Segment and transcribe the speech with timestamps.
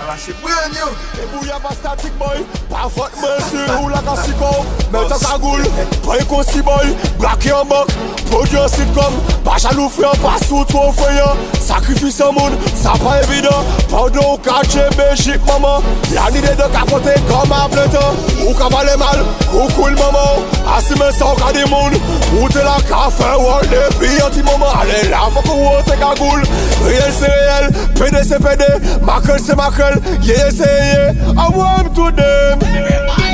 [0.00, 0.90] Avache brand new
[1.22, 4.52] E bou ya ba statik boy Pa vot men si rou la ka siko
[4.90, 5.62] Mwen tak agoul,
[6.02, 6.88] pren kon si boy
[7.20, 7.92] Brake yon bok,
[8.26, 9.14] podyon sitkom
[9.46, 11.44] Pa chalou fè an, pa sou tro fè yon.
[11.62, 15.86] Sakrifis an moun, sa pa evidant Pando ou ka chebe bejik maman.
[16.10, 18.18] La ni de de kapote kom a pletan
[18.48, 19.22] Ou ka vale mal,
[19.52, 20.42] ou koul maman.
[20.74, 21.94] Asi men sa ou ka di moun
[22.40, 23.32] Ou te la ka fè
[23.70, 26.42] de Pi yon ti maman, ale la fok ou an te kagoul
[26.88, 28.70] Riyel se riyel, pede se pede
[29.06, 31.10] Makel se makel, yeye se yeye.
[31.38, 33.29] I want to them.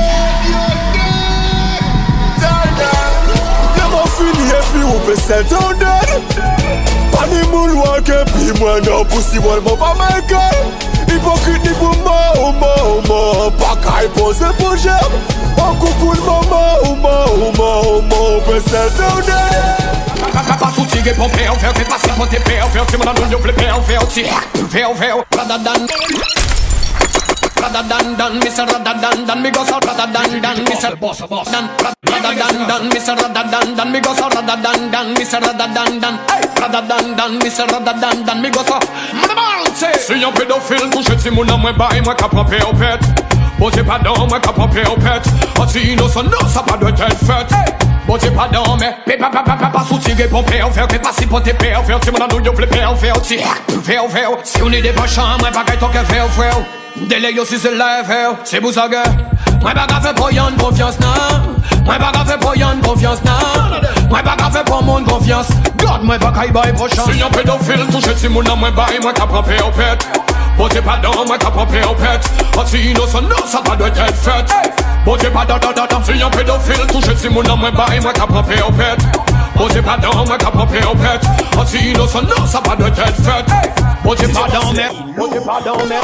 [4.17, 9.61] fini et puis on set on Pas ni moonwalk et puis moi non pussy wall
[9.61, 10.41] mon pas mal cœur
[11.09, 15.17] Hypocrite ni pour moi ou moi ou moi Pas qu'à y poser pour j'aime
[15.59, 19.37] En couple maman ou moi ou moi ou moi on peut s'étendre
[20.67, 23.27] Passo o tigre pro véu, véu, que passa pro te véu, véu, que manda no
[23.29, 24.21] meu véu, véu, te
[24.65, 25.87] véu, véu, radadan.
[27.61, 32.69] Radadan, dan, mister, radadan, dan, me gosta, radadan, dan, mister, bossa, bossa, dan, rather than
[32.69, 36.15] than, Mister rather than than, me go so rather than than, Miss rather than than,
[36.61, 38.79] rather than than, Mister rather than than, me go so.
[39.77, 43.01] Si yon pédophile touche si moun amwe bay mwen ka pampe ou pet
[43.59, 45.29] Bote pa dan mwen ka pampe ou pet
[45.61, 47.53] An si inosan nou sa pa de tel fet
[48.07, 50.73] Bote pa dan mwen Pe pa pa pa pa pa sou tire pon pe ou
[50.73, 52.71] fer Pe pa si pon te pe ou fer Ti moun an nou yo vle
[52.73, 55.53] pe ou fer Ti hak pe ou fer Si ou ni de pa chan mwen
[55.53, 59.03] pa kay toke fe ou fer Dele yo si se level, se bousage
[59.61, 61.57] Mwen baga fe po yon konfians nan.
[61.85, 63.83] Mwen baga fe po yon konfians nan.
[64.11, 65.49] Mwen baga fe po moun konfians.
[65.77, 67.11] God mwen baka i bay po chans.
[67.11, 70.07] Si yon pedofil touche ti moun nan mwen bay Mwen ka pran pe ou pet
[70.57, 74.17] Bote padon mwen ka pran pe ou pet Ati inosan nou sa pa dwe tet
[74.23, 74.55] fet
[75.05, 78.17] Bote padon da da da Si yon pedofil touche ti moun nan mwen bay Mwen
[78.17, 79.05] ka pran pe ou pet
[79.57, 81.29] Bote padon mwen ka pran pe ou pet
[81.61, 84.63] Ati inosan nou sa pa dwe tet fet Put your pad on Moi tu pas
[84.63, 86.01] dans mer, moi tu pas dans mer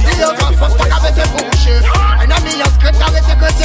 [0.00, 1.82] Biographe, on se pas avec ses bouches
[2.20, 3.64] Un ami à secrétaire avec ses côtés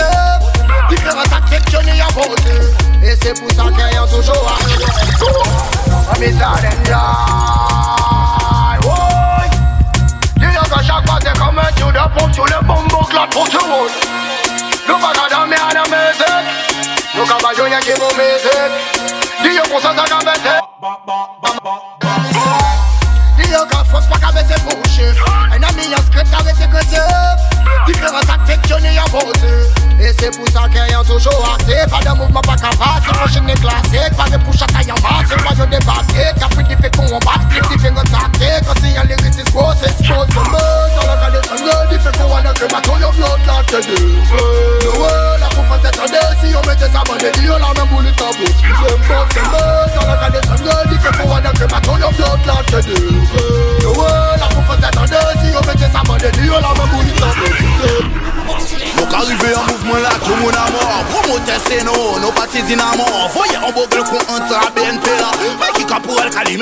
[0.89, 2.55] Différents actes que n'y a posé
[3.03, 7.01] Et c'est pour ça qu'il y a toujours à me Ami Zarendia
[8.85, 9.49] Woy
[10.37, 13.49] Dis-le que chaque fois c'est comme un tuyau de pompe Sur le bonbon clat pour
[13.49, 13.89] tout le monde
[14.87, 19.69] Nous pas dans mer à la musique Nous qu'à pas jouer qui vous musique Dis-le
[19.69, 22.96] qu'on s'en s'en jamais Ba ba ba ba ba
[23.51, 25.07] yoga fos pak avè se pouche
[25.53, 27.45] E nan mi yon skret avè se kretef
[27.87, 29.53] Diferans ak tek choni yon bote
[29.97, 33.41] E se pou sa ke yon toujou ase Pa de mouvman pa ka pase, foshe
[33.47, 37.09] ne klasek Pa de pou chata yon base, pa yo debate Kapri di fe kon
[37.11, 40.51] yon bat, flip di fe yon tate Kosi yon liris is gros, is gros Kon
[40.53, 40.65] mè,
[40.97, 44.96] tan la kade tan lè Di fe kon wane ke mato yon vlot la te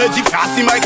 [0.10, 0.85] de face, mas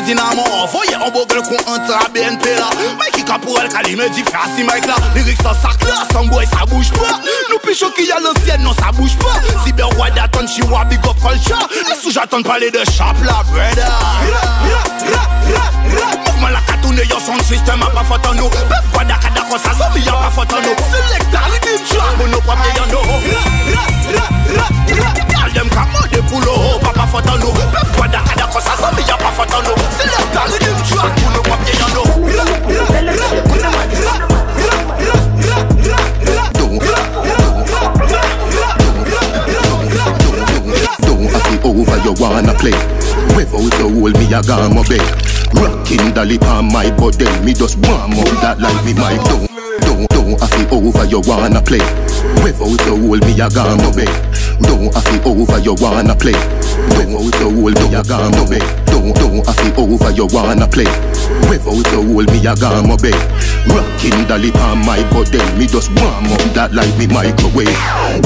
[0.00, 4.22] di dinamo Voye an bogle kon antra BNP la Mwen ki kapou el kalime di
[4.24, 8.08] fasi mek la Lirik sa sak la, san boy sa bouj pa Nou pi choki
[8.08, 9.34] ya lansyen, non sa bouj pa
[9.64, 11.60] Si ben wad atan chiwa big up culture
[11.90, 13.88] E sou j'atan pale de chap la breda
[14.30, 18.48] Rap, rap, rap, rap, rap Mouvman la katoune yo son sistem a pa fotan nou
[18.70, 21.19] Bef wad akada kon sa zomi a pa fotan nou
[44.48, 45.02] a my bed.
[45.52, 49.50] Rocking lip on my body, me just warm up that like me my don't.
[49.82, 51.82] Don't, don't have it over, you wanna play.
[52.42, 54.40] Without the hole, me a my bed.
[54.62, 56.36] Don't have it over, you wanna play.
[56.96, 58.62] Without the whole me a gone obey.
[58.86, 60.88] Don't, don't have it over, you wanna play.
[61.48, 63.16] Without the whole me a gone obey.
[63.66, 67.68] Rocking lip on my body, me just warm up that like me microwave.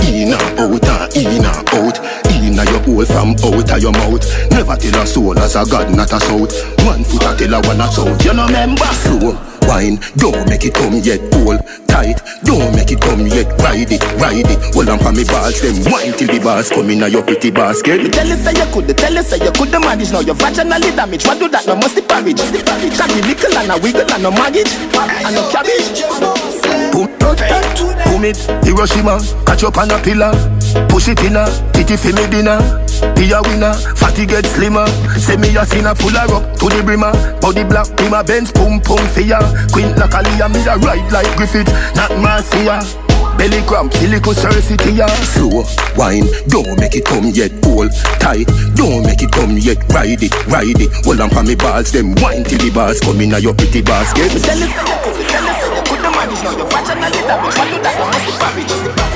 [0.04, 2.03] In and out and in and out.
[2.44, 4.20] In your hole from out of your mouth.
[4.50, 6.52] Never tell a soul as a god, not a south.
[6.84, 8.22] One foot a tell a one a south.
[8.22, 9.32] You know remember slow
[9.64, 9.96] wine.
[10.20, 12.20] Don't make it come yet, hold tight.
[12.44, 14.60] Don't make it come yet, ride it, ride it.
[14.76, 18.02] Hold on for me balls, them wine till the bars come in your pretty basket.
[18.02, 20.12] Me tell you say you could, tell you say you could manage.
[20.12, 21.24] Now your vaginally damage.
[21.24, 21.66] What do that?
[21.66, 22.44] No must the porridge.
[22.44, 26.04] Carry nickel and a wiggle and no mortgage and no cabbage.
[26.92, 30.53] Boom, boom it, Hiroshima, catch up on a pillar.
[30.88, 32.58] Push it in a, titty for me dinner.
[33.14, 34.86] Be a winner, fatty get slimmer.
[35.18, 37.12] Say me a sinner, full of up to the brimmer.
[37.40, 39.38] Body black, be my Benz, pum pum fear.
[39.72, 42.80] Queen like Aliyah, me a ride like Griffith, not Marcia.
[43.36, 45.06] Belly cramp, silico Cersei, yeah.
[45.34, 45.64] Slow
[45.96, 47.50] wine, don't make it come yet.
[47.64, 47.90] Hold
[48.20, 49.78] tight, don't make it come yet.
[49.92, 50.90] Ride it, ride it.
[51.04, 54.32] Hold on for me balls, them wine till the bars come in your pretty basket.
[54.32, 56.42] Me tell you say you could, tell you say you could manage.
[56.42, 57.58] Now your vaginally damage.
[57.58, 57.98] What do that?
[57.98, 59.13] No must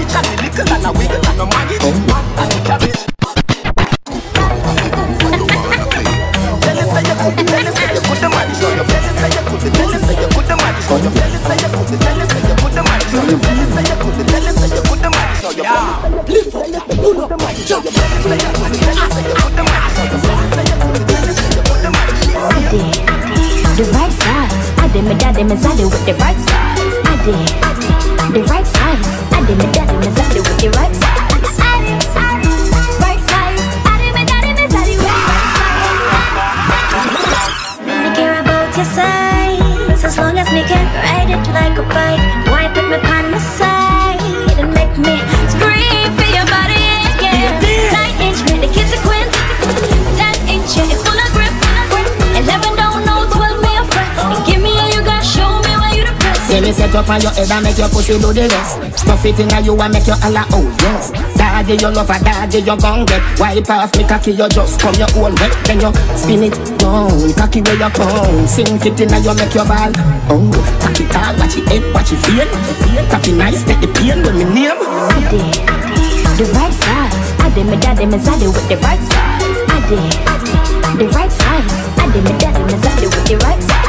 [23.79, 24.73] the right size.
[24.79, 26.95] I did daddy me with the right size.
[27.05, 27.49] I did.
[27.63, 29.08] I did the right size.
[41.69, 42.47] Like a bike.
[42.49, 45.19] Why put me on my side and make me
[45.49, 46.78] scream for your body?
[56.69, 59.00] Me set up on your head and make your pussy do the rest.
[59.00, 61.11] Stuff it in you and make you holla, oh yes.
[61.32, 63.23] Daddy, you love a daddy, you gon' get.
[63.41, 65.49] Wipe off me cocky, you just come your own way.
[65.65, 68.47] Then you spin it down, cocky where you come.
[68.47, 69.93] Sink it in you make your ball.
[70.29, 70.53] Oh,
[70.85, 72.49] cocky tall, watch it head, watch it feel.
[73.09, 74.76] Cocky nice, take the pain with me name.
[75.32, 75.56] Did.
[76.37, 77.29] The right size.
[77.41, 79.56] I my daddy me zaddy with the right size.
[79.73, 79.81] I.
[81.00, 81.76] The right size.
[81.97, 83.88] I my daddy me zaddy with the right size.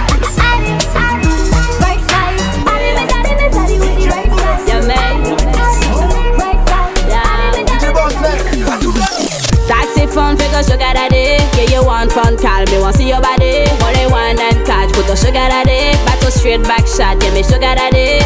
[10.59, 11.39] Figure sugar daddy.
[11.57, 13.65] Yeah, you want fun, call me, want see your body.
[13.79, 15.95] Money, wine and catch, put the sugar daddy.
[16.05, 18.19] Back to straight back shot, yeah, me sugar daddy.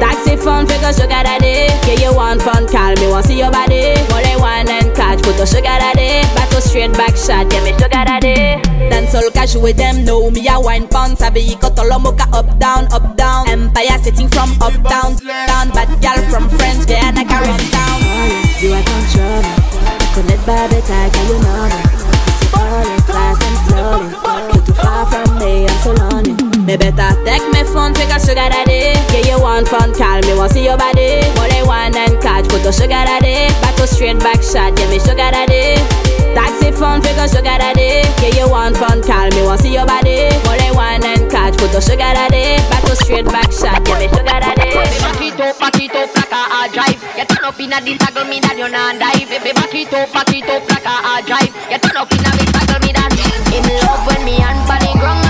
[0.00, 1.68] Taxi phone figure sugar daddy.
[1.88, 3.96] Yeah, you want fun, call me, want see your body.
[4.10, 6.22] Money, wine and catch, put the sugar daddy.
[6.36, 8.60] Back to straight back shot, yeah, me sugar daddy.
[8.90, 12.58] Dance all cash with them, know me a wine pound Sabi iko tolo mocha up
[12.58, 13.48] down, up down.
[13.48, 15.16] Empire sitting from up down,
[15.46, 15.70] down.
[15.70, 19.69] Bad gal from French, they are like a run down oh, You are control
[20.14, 21.82] Connect by the tag and you know me.
[21.94, 24.08] Pussy falling fast and slowly.
[24.52, 26.32] You too far from me, I'm so lonely.
[26.66, 28.98] Me better take my phone, figure sugar daddy.
[29.14, 31.22] Yeah, you want fun, call me, want see your body?
[31.36, 33.48] Money, wine and catch, put the sugar daddy.
[33.62, 38.44] Back to straight back shot, yeah, me sugar daddy Taxi phone, figure sugar daddy Yeah,
[38.44, 41.80] you want fun, call me, want see your body Money, wine and catch, put the
[41.80, 45.80] sugar daddy Back to straight back shot, yeah, me sugar daddy Back it up, back
[45.80, 47.00] it up like a hard drive.
[47.16, 49.28] You turn up in a this toggle me that you not dive.
[49.28, 51.52] Baby, back it up, back it up like a hard drive.
[51.70, 53.12] You turn up in a this toggle me that.
[53.50, 55.29] In love when me hand pan the ground and me body cock up.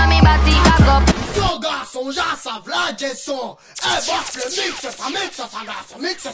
[2.11, 6.31] garçon, já savent la son Eh boss le mix ça, mix ça garçon, mix ça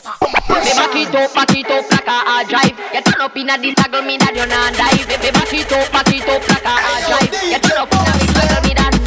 [0.48, 2.78] Baby, back it up, back it up like a hard drive.
[2.94, 5.08] You turn up in a this toggle me that you not dive.
[5.08, 7.34] Baby, back it up, back it up like a hard drive.
[7.44, 8.98] You turn up in a this toggle me that.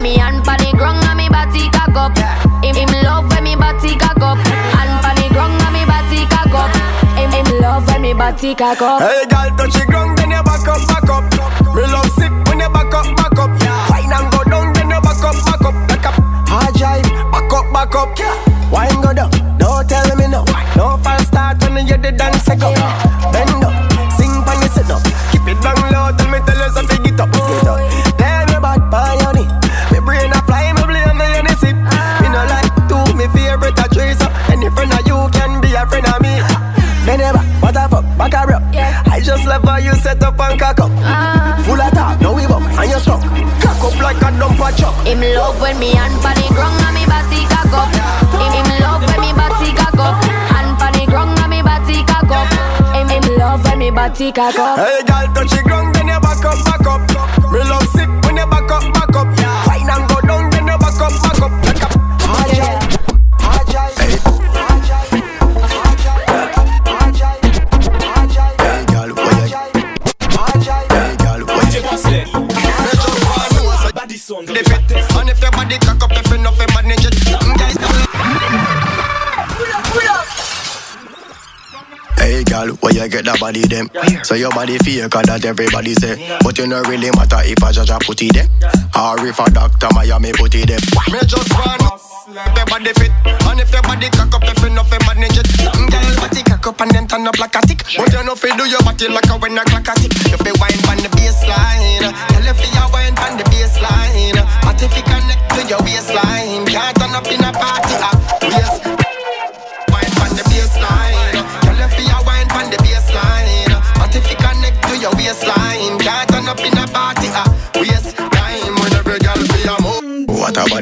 [0.00, 2.16] Me Me hand pan the ground and me body cock up.
[2.64, 4.38] Him, him love when me body cock up.
[4.38, 6.72] Hand pan the ground and me body cock up.
[7.16, 9.00] Him, him love when me body cock up.
[9.00, 11.24] Hey, girl, touch the ground, then you back up, back up.
[11.74, 13.61] Me love sick when you back up, back up.
[17.86, 18.18] Back up.
[18.70, 20.44] Wine go down, don't tell me no.
[20.76, 22.70] No fast start when you the dance go.
[23.32, 23.74] Bend up,
[24.16, 25.02] sing pan you sit up.
[25.30, 27.80] Keep it down low, tell me tell you something, get up, get up.
[28.62, 29.48] Back by your knee.
[29.90, 31.74] Me brain a fly, me blame me any sip.
[31.74, 34.20] Me no like to me favorite a trace.
[34.22, 34.30] up.
[34.48, 36.38] Any friend of you can be a friend of me.
[37.04, 38.62] Me never, what the fuck, back a rap.
[39.10, 40.90] I just love how you set up and cock up.
[40.94, 41.62] Uh.
[41.64, 43.20] Full of talk, now we bump, and you stuck.
[43.60, 44.94] Cock up like a dumper truck.
[45.04, 46.81] Him love when me pan the ground
[53.94, 54.78] body cock up.
[54.78, 57.52] Hey, girl, touch the ground, then you back up, back up.
[57.52, 58.11] Me love sick
[83.22, 83.90] get that body them?
[84.24, 87.90] So your body fake, that everybody say But you know really matter if a judge
[87.90, 88.48] a put it there
[88.98, 91.82] Or if a doctor Miami put it there Me just want
[92.32, 93.12] if your body fit,
[93.50, 96.66] and if your body cock up, if you know fi manage it, girl, body cock
[96.66, 97.82] up and then turn up like a tick.
[97.98, 100.14] But you know fi do your body like a when a clock a tick.
[100.30, 104.96] You fi wine pon the baseline, girl, if you wine pon the baseline, but if
[104.96, 109.01] you connect to your waistline, can't turn up in a party, ah, waist.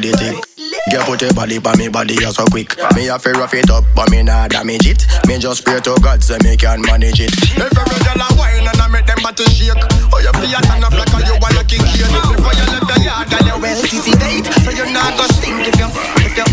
[0.01, 0.45] Body tick
[0.91, 2.75] Girl put your body pa me body you so quick.
[2.97, 5.05] Me have to rough it up but me nah damage it.
[5.29, 7.31] Me just pray to God so me can manage it.
[7.37, 9.77] If every girl a wine and I make them body shake.
[9.77, 12.89] Oh, you feel turn up like a you want a king here Before you left
[12.89, 15.89] the yard, girl, you well titty date So you not go stink if you,
[16.25, 16.47] if you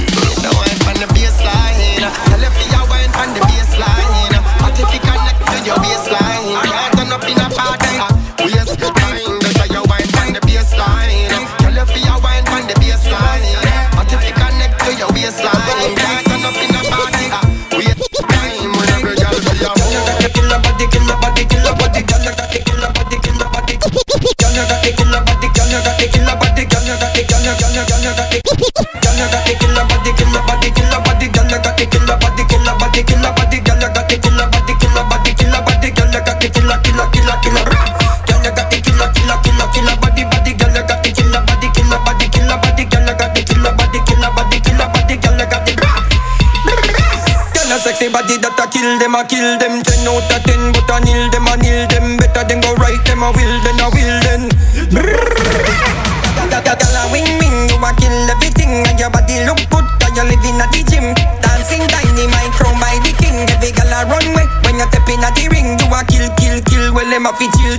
[0.43, 2.03] The wine from the baseline.
[2.03, 4.16] Tell if you wine from the baseline
[49.17, 49.81] a kill them.
[49.81, 52.17] Ten out of ten, but a nil them, a nil them.
[52.17, 54.43] Better than go right them, a will then, a will then.
[56.67, 60.23] Girl, a wing wing, you a kill everything, and your body look good, 'cause you
[60.23, 61.15] live in a the gym.
[61.41, 61.85] Dancing
[62.29, 63.49] my crown by the king.
[63.49, 65.79] Every girl a run way when you step in a the ring.
[65.79, 66.93] You a kill, kill, kill.
[66.93, 67.77] Well, them a fi chill,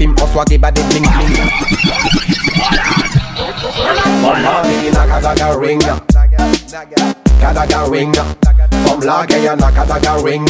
[0.00, 1.36] him off wagi body bling bling.
[4.20, 4.94] From Lagos.
[4.96, 5.80] na kadaga ring.
[7.40, 8.12] Kadaga ring.
[8.84, 9.52] From Lage ya
[10.24, 10.46] ring.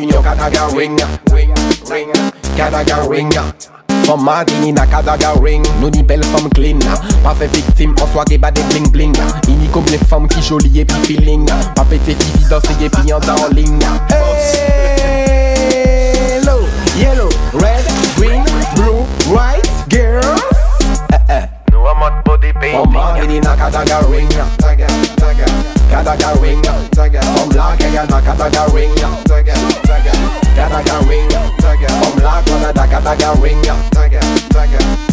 [0.79, 0.99] ring.
[3.11, 3.31] Ring.
[4.09, 5.61] Fom madini na kadaga ring.
[5.81, 6.79] Nou ni bel fom clean
[7.23, 9.13] Pa fe viktim, an soare ba de bling bling
[9.53, 11.45] Ini kom le fom ki joli epi feeling
[11.77, 13.77] Pa pete fifi danse ye pi an dan ling
[16.99, 17.85] yellow, red,
[18.17, 18.43] green,
[18.75, 20.57] blue, white, girls.
[21.13, 21.45] Eh, eh.
[21.71, 22.81] Nou amat body painting.
[22.81, 24.89] Fom madini na kadaga ring Taga,
[25.21, 25.47] taga,
[25.93, 26.65] kadaga ring
[27.37, 28.97] Fom la kaya na kadaga ring
[29.29, 30.18] Taga, taga
[30.59, 33.63] Gotta ring Vom from mana da gotta got ring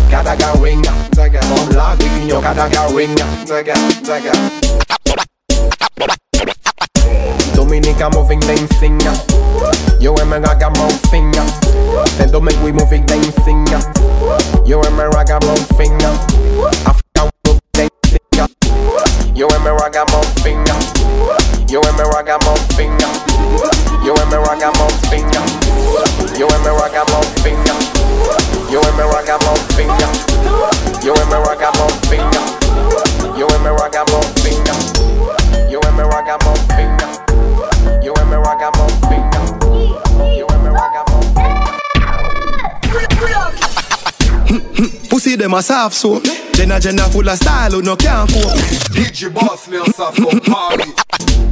[0.10, 3.16] Gotta got ring Vom from vi yo gotta got ring
[7.54, 9.00] Dominica moving dancing,
[10.02, 11.14] Yo and me rock a mouth
[12.64, 13.66] we moving dancing,
[14.66, 15.70] Yo and me Africa move
[19.36, 19.72] Yo and me
[21.70, 22.04] Yo and me
[24.06, 24.38] Yo and me
[26.38, 27.06] you and me rock a
[27.44, 27.72] finger.
[28.70, 29.40] You and me rock a
[29.72, 30.10] finger.
[31.02, 31.72] You and me rock a
[32.10, 32.44] finger.
[33.40, 34.04] You and me rock a
[34.44, 34.76] finger.
[35.72, 36.38] You and me rock a
[36.76, 37.08] finger.
[38.04, 38.70] You and me rock a
[39.08, 39.44] finger.
[40.36, 41.04] You and me rock a
[44.60, 45.10] finger.
[45.10, 46.45] Pussy them a soft soap.
[46.56, 48.56] Jenna Jenna full of style who no can't cope
[48.96, 50.90] DJ Boss, me a soft up party.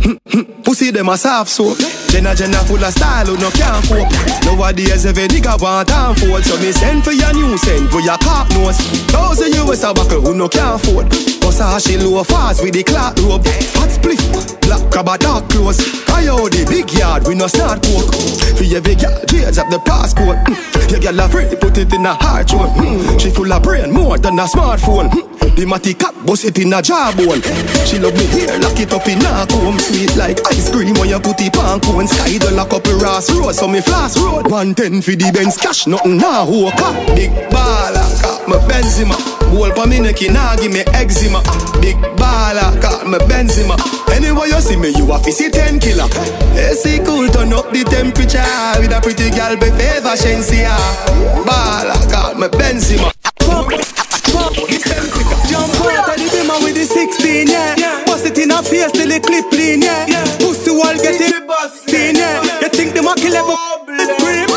[0.64, 1.78] Pussy them a soft soap.
[2.08, 4.08] Jenna Jenna full of style who no can't cope.
[4.46, 6.44] Nowadays every nigga want and fold.
[6.46, 8.78] So me send for your new send for your cop nose.
[9.12, 11.12] Thousand US a buckle who no can't afford.
[11.44, 13.44] Cause how she low fast with the clock rope.
[13.44, 14.20] Fat split,
[14.62, 15.84] black crab a dark clothes.
[16.06, 18.16] Coyote big yard we no start coke.
[18.56, 20.40] For every girl, change up the passcode.
[20.46, 20.92] Mm.
[20.94, 22.70] Your girl a free, put it in a heart zone.
[22.78, 23.20] Mm.
[23.20, 24.93] She full of brain more than a smartphone.
[24.94, 25.34] Mm.
[25.56, 27.42] The matty cap bust it in a jawbone.
[27.86, 29.78] She love me here, lock it up in a comb.
[29.78, 32.08] Sweet like ice cream when you put it on cone.
[32.08, 34.50] Sky the lock up a Ross Road, so me flash road.
[34.50, 36.18] 110 for the Benz cash, nothing.
[36.18, 36.94] Who car?
[37.14, 39.14] Big baller, got me Benzema.
[39.54, 41.42] Bowl pa me neck, nah give me eczema.
[41.82, 43.78] Big baller, got me Benzema.
[44.10, 46.10] Anyway you see me, you a fissy 10 killer.
[46.58, 48.42] AC cool, turn up the temperature
[48.82, 50.74] with a pretty girl be favor Shenseea.
[51.46, 53.14] Baller, got me Benzema.
[54.54, 58.06] Jump out of the bimmer with the 16, yeah.
[58.06, 60.06] Bust it in her face till it clip clean, yeah.
[60.40, 61.34] Pussy wall get it
[61.90, 62.42] yeah.
[62.62, 63.56] You think them a kill every
[64.18, 64.48] scream?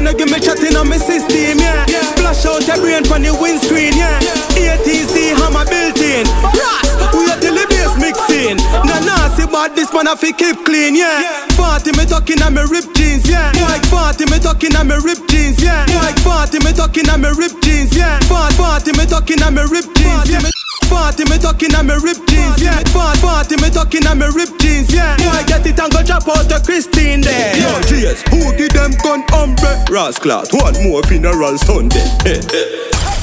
[0.00, 1.84] No give me chatting on my system, yeah.
[2.16, 4.18] Splash out your brain from the windscreen, yeah.
[4.56, 6.24] ATC hammer built in.
[6.56, 8.56] Ras, we are the bass mixing.
[8.88, 11.49] Nasty bad this man I fi keep clean, yeah.
[11.60, 13.52] Party me talking on me rip jeans, yeah.
[13.68, 15.84] Like party me talking on me rip jeans, yeah.
[16.00, 18.18] Like party me talking on me rip jeans, yeah.
[18.28, 20.40] Party party me talking on me rip jeans, yeah.
[20.88, 22.80] Party me talking on me rip jeans, yeah.
[22.96, 25.16] Party party me talking on me rip jeans, yeah.
[25.20, 27.52] I get it and go drop out the Christine there.
[27.56, 29.84] Yo, GS, who give them gun umbre?
[29.92, 32.08] Rascal, one more funeral Sunday.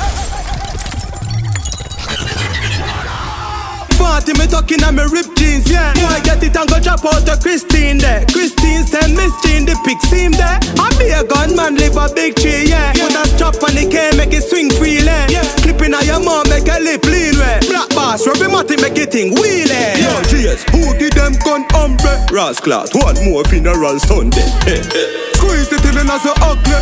[3.97, 5.93] Party me talking on me rip jeans, yeah.
[5.97, 8.25] I get it and go drop out the Christine there.
[8.29, 10.61] Christine send Miss Jean the pic seam there.
[10.77, 12.93] I be a gunman, live a big tree, yeah.
[12.93, 15.09] Put a strap on the K, make it swing freely.
[15.33, 15.45] Yeah.
[15.65, 17.59] Clipping on your mom, make a lip lean, way.
[17.67, 19.97] Black bass, rubbing matty, make it thing wheelie.
[19.97, 22.29] Yo, GS, who give them gun umbre?
[22.29, 24.45] Rascal, one more funeral Sunday.
[25.47, 26.75] Squeeze it it not so ugly.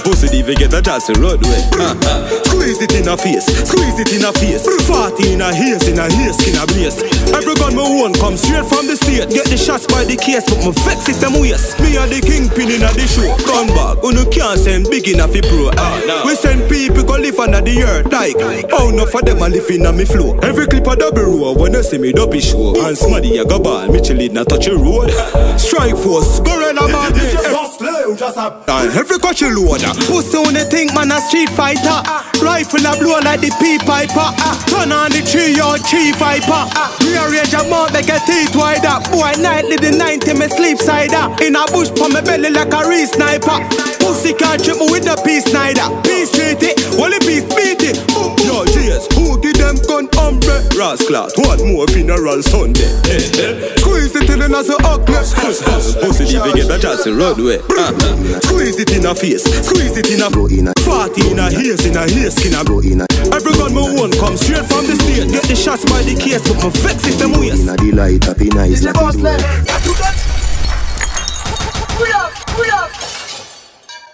[0.04, 1.60] Pussy even get a to roadway.
[2.48, 4.64] Squeeze it in a face, squeeze it in a face.
[4.88, 7.04] Party in a haze, in a haze, skin a blaze.
[7.36, 9.28] Every gun me own come straight from the state.
[9.28, 11.76] Get the shots by the case, but me vex if them waste.
[11.84, 13.28] Me and the kingpin in a the show.
[13.44, 15.68] Gun bag, you can't send big enough for pro.
[15.76, 18.40] Uh, We send people go live under the earth like.
[18.72, 20.38] Oh, no for them live in a me flow.
[20.40, 22.72] Every clip a double row when you see me dopey show.
[22.88, 25.10] And smaddy a go ball, me chillin' a touch a road.
[25.60, 27.12] Strike force, go run a man.
[28.02, 29.94] And every country loader.
[30.10, 32.02] Pussy on the think man a street fighter.
[32.42, 34.28] Rifle a blow like the pea piper.
[34.66, 36.66] Turn on the tree or tree viper.
[37.06, 38.98] Rearrange a mouth make a teeth wider.
[39.14, 41.30] Boy nightly the 90 me sleep cider.
[41.46, 43.62] In a bush for me belly like a re sniper.
[44.02, 47.96] Pussy can't trip me with the peace snider Peace treat it, only peace beat it
[48.42, 50.58] Yo, GS, who give them gun umbre?
[50.74, 52.90] Rascal, one more funeral Sunday.
[53.06, 53.76] Hey, hey.
[53.78, 55.14] Squeeze it till it not so ugly
[56.02, 57.58] Pussy even get a chance to roadway.
[58.42, 60.30] Squeeze it in a face, squeeze it in a
[60.82, 62.62] Party in a haze, in a haze, skin a
[63.32, 65.30] Every gun me own come straight from the state.
[65.30, 67.62] Get the shots by the case, but me vex if them waste.
[67.62, 69.38] Inna the light up in eyes like a door.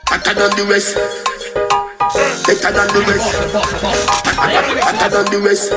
[0.08, 1.77] Hotter than the rest.
[2.14, 3.34] Better than the rest.
[4.80, 5.70] Hotter than the rest.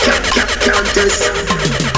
[0.00, 1.89] Can't, can't, can't test.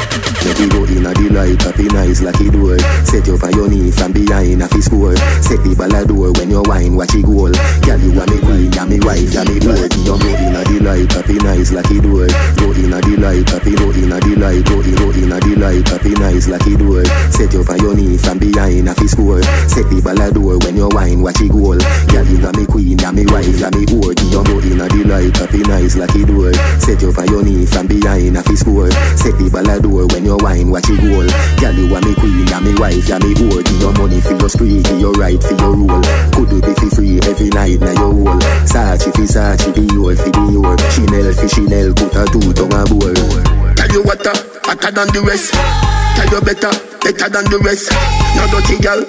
[0.43, 2.75] Make we go inna the light up in eyes like a door.
[3.07, 5.15] Set you on your knee from behind a fi score.
[5.39, 7.55] Set the ball a door when you wine watch it goal.
[7.87, 9.87] Girl you a me queen, ya me wife, ya me lord.
[9.95, 12.27] You go inna the light up in eyes like a door.
[12.59, 15.89] Go inna the light up, go inna the light, go in, go inna the light
[15.95, 17.05] up in eyes like a door.
[17.31, 19.43] Set you on your knee from behind a fi score.
[19.71, 21.79] Set the ball a door when you wine watch it goal.
[22.11, 24.19] Girl you a me queen, ya me wife, ya me lord.
[24.19, 26.51] You go inna the light up in eyes like a door.
[26.83, 28.91] Set you on your knee from behind a fi score.
[29.15, 31.27] Set the ball a door when you wine watch it goal.
[31.61, 33.65] Girl you a me queen, ya me wife, ya me whore.
[33.65, 36.03] Give your money for your spree, give your right for your rule.
[36.33, 38.41] Could do be for free every night na your hole.
[38.67, 40.77] Sachi fi Sachi, be your fi be your.
[40.93, 43.15] Chanel fi Chanel, put a two tongue a bowl.
[43.75, 45.53] Tell you what, uh, hotter than the rest.
[45.53, 47.91] Tell you better, better than the rest.
[48.37, 49.05] No dirty girl,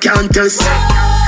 [0.00, 1.23] can't test.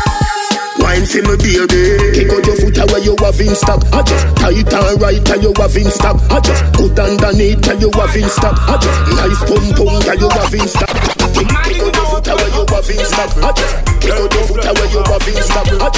[0.78, 1.82] Wine for me baby.
[2.14, 3.82] Kick out your foot away you have in stock.
[3.92, 6.16] I just tight and right tell you have in stock.
[6.30, 8.56] I just put underneath tell you have in stock.
[8.68, 12.64] I just nice pum pum tell you have in stock Out your foot away you
[12.72, 13.60] have in out
[14.08, 15.92] your foot away you have in out your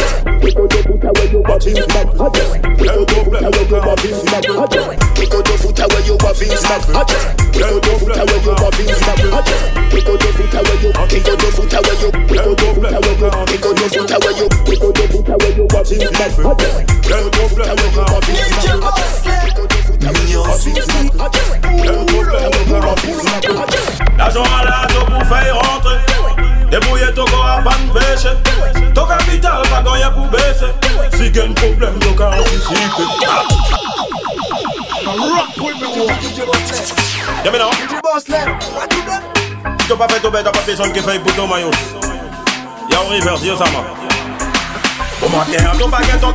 [0.83, 4.75] foot away you have in out your foot away you have in out
[5.47, 9.45] your foot away you have in out your foot away you have in out your
[10.69, 15.39] foot away you your foot away out your foot away you your foot away out
[15.39, 15.65] your foot away your
[17.69, 19.98] away have in stock
[24.17, 25.99] L'argent à la dos pour faire rentrer.
[26.71, 28.37] Débrouillez ton corps à pas.
[28.95, 29.63] Ton capital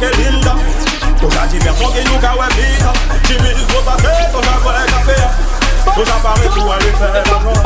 [0.10, 0.56] linda.
[1.24, 2.92] To ka diverson ke nou ka we vida
[3.24, 5.30] Jimmy is go pa fe, to sa kwe kafe ya
[5.96, 7.64] Nous apparaît tout aller faire l'argent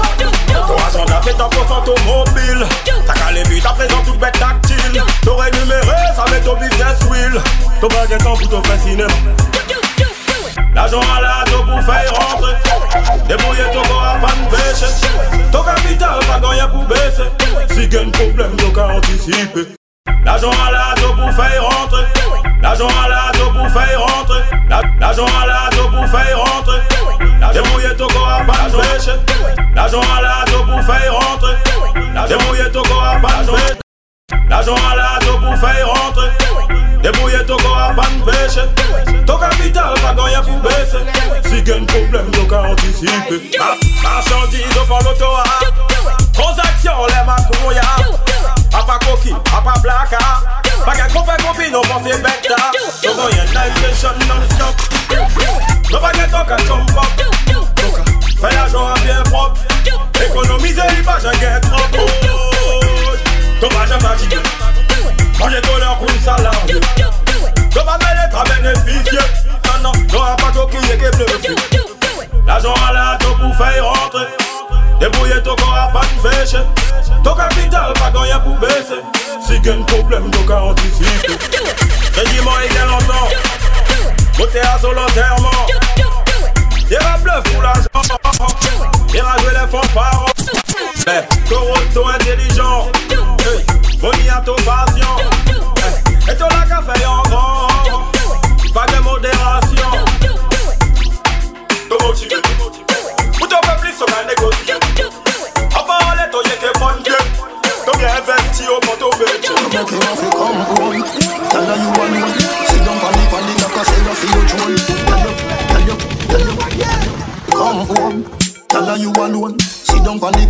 [0.67, 5.01] Ton agenda c'est un poste automobile T'as qu'à les buts à présent toute bête tactile.
[5.23, 7.41] T'aurais numéré ça met ton business wheel
[7.81, 9.07] Ton baguette en pour ton faire cinéma
[10.75, 12.53] L'argent à la dos pour faire rentrer.
[13.27, 14.87] Débrouiller ton corps à pas de pêche
[15.51, 17.73] Ton capital pas gagné pour baisser.
[17.73, 19.76] Si gagne problème donc qu'à anticiper
[20.25, 22.03] L'argent à la dos pour faire rentrer.
[22.61, 24.41] L'argent à la dos pour faire rentrer.
[24.99, 26.81] L'argent à la dos pour faire rentrer.
[27.53, 29.09] Débrouiller ton corps à pas pêche
[29.75, 31.53] L'argent à la dos pour faire rentrer.
[32.73, 33.77] Ton corps à pas pêche
[34.49, 36.29] L'argent à la dos pour faire rentrer.
[37.01, 41.03] Débrouiller ton corps à pas de pêche Ton capital pas gagner pour baisser.
[41.45, 43.49] Si gagne problème donc à anticiper
[44.03, 45.25] Marchandise au fond l'auto
[46.33, 47.81] Transaction les macouilles
[48.87, 50.17] Papa coquille, papa blacka
[50.85, 52.47] Baguette qu'on fait copine, on pense c'est bête
[53.03, 54.75] So go yen nation non-stop.
[55.91, 57.05] No baguette on can jump up.
[58.39, 59.59] Fais l'argent à bien propre
[60.25, 62.05] Économiser, il va j'en get trop
[63.59, 64.37] Ton va j'en fatigué
[65.37, 66.21] Manger ton leur pour une
[80.07, 81.33] problème donc à anticiper
[82.13, 83.29] Régiment il y a longtemps
[84.37, 85.26] Côté à volontairement Y'a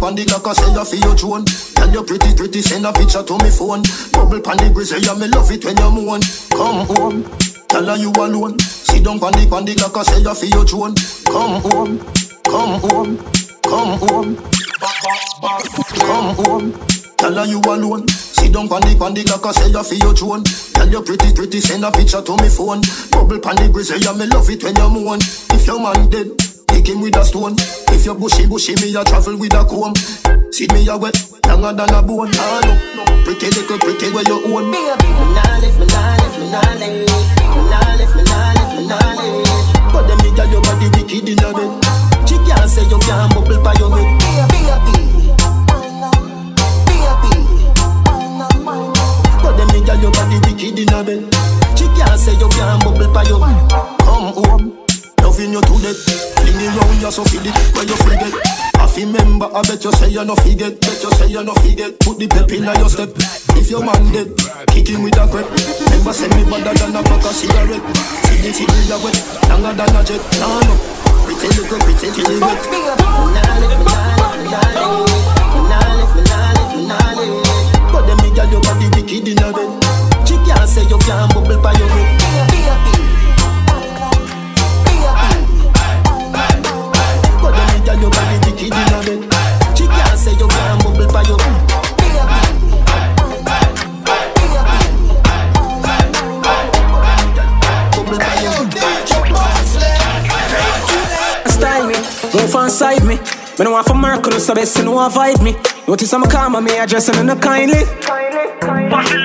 [0.08, 1.43] on the, and say you feel your drone
[1.76, 3.84] Tell you pretty, pretty Send a picture to me phone
[4.15, 6.24] Bubble pan the grizzly Yeah, me love it when you moan
[6.56, 7.28] Come home
[7.67, 10.65] Tell her you alone Sit down on the, on the and say you feel your
[10.65, 10.96] drone
[11.28, 12.00] Come home
[12.48, 13.20] Come home
[13.67, 14.32] Come home
[16.00, 16.72] Come home
[17.17, 18.08] Tell her you alone.
[18.08, 20.43] Sit down on the on the and say you feel your drone.
[20.72, 22.80] Tell you pretty pretty send a picture to me phone.
[23.12, 25.20] Bubble pan the grizzly, yeah me love it when you moan.
[25.52, 26.32] If your man dead,
[26.77, 27.55] kick him with a stone.
[27.89, 29.95] If you bushy bushy, me a travel with a comb.
[30.51, 32.29] See me a wet, longer than a bone.
[32.31, 33.03] Nah, no, no.
[33.25, 34.69] Pretty little pretty where you own.
[34.69, 37.09] Me nah lift, me nah lift, me nah lift,
[37.55, 39.49] me nah lift, me nah lift, me nah lift.
[39.91, 41.71] But them nigga your body wicked in a bed.
[42.29, 44.07] She can't say you can't bubble by your head.
[49.41, 51.21] But them nigga your body wicked in a bed.
[51.77, 54.87] She can't say you can't bubble by your Come home.
[55.27, 55.99] Loving you to death
[56.39, 58.31] Fling it round you so feel it Where you forget
[58.79, 61.51] I feel member I bet you say you no forget Bet you say you no
[61.59, 63.11] forget Put the pep in your step
[63.59, 64.31] If your man dead
[64.71, 67.83] Kick him with a grip Remember send me better than a pack of cigarette
[68.31, 69.19] See the city you wet
[69.51, 70.79] Longer than a jet Nah no
[71.27, 72.63] Pretty little pretty you wet
[73.27, 73.91] Nah lift, me
[76.23, 77.19] nah lift, me nah.
[77.91, 79.75] But them nigga your body wicked in a bed
[80.23, 82.95] She can't say you can't bubble by your head
[87.88, 91.39] But your body wicked in a bed She can't say you can't bubble by your
[91.39, 92.28] your
[101.47, 101.95] Style me,
[102.34, 103.15] move on side me.
[103.15, 105.56] Me no want for Mercury, so best you know avoid me.
[105.88, 107.86] Notice I'm calm, me addressing in the kindly.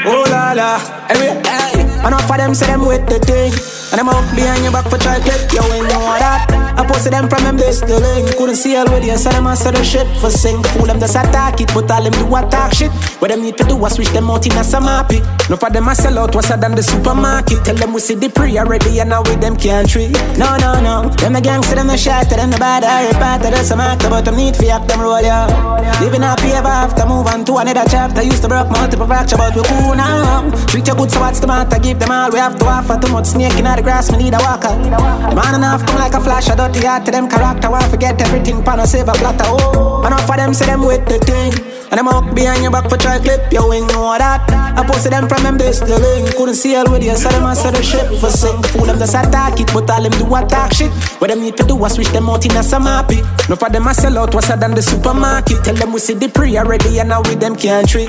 [0.07, 2.07] Oh la la, hey, hey.
[2.07, 3.53] Enough of them say them with the thing,
[3.90, 5.53] and them out behind your back for try clip.
[5.53, 6.71] Yo, ain't know that.
[6.76, 8.00] I posted them from them the eh?
[8.00, 8.37] link.
[8.37, 10.62] Couldn't see already, I said them answer the shit for sing.
[10.74, 12.90] Fool them just attack it, but all them do attack shit.
[13.20, 15.20] What them need to do is switch them out in a some happy.
[15.48, 17.64] No for them I sell out, what's than the supermarket.
[17.64, 20.12] Tell them we see the pre already, and now with them can't treat.
[20.38, 21.08] No, no, no.
[21.20, 24.24] Them a gangster, them no shot, them the bad, I repart, them some act, but
[24.24, 25.46] them need for act them roll, yeah.
[26.00, 28.22] Living happy ever after, move on to another chapter.
[28.22, 30.50] Used to broke multiple fracture, but we cool now.
[30.66, 31.78] Treat you good, so what's the matter?
[31.78, 32.98] Give them all we have to offer.
[32.98, 34.72] Too much snake in the grass, me need a walker.
[34.72, 37.70] The man enough come like a flash, I don't party out to them character.
[37.70, 39.44] Want forget everything, pan a save a platter.
[39.46, 41.52] Oh, enough of them say them with the thing.
[41.90, 44.48] And them walk behind your back for try clip your wing, know that.
[44.50, 46.35] I posted them from them base the link.
[46.37, 48.62] Couldn't see all with you, so them answer the ship for sing.
[48.72, 50.90] Fool them just attack it, but all them do attack shit.
[51.20, 53.20] What them need to do is switch them out in a some happy.
[53.48, 55.64] No for them I sell out, what's than the supermarket.
[55.64, 58.08] Tell them we see the pre already, and now with them can't treat.